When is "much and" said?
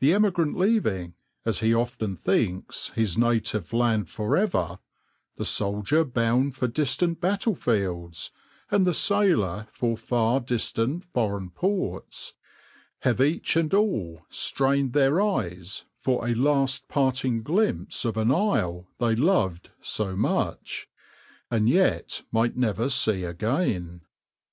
20.16-21.68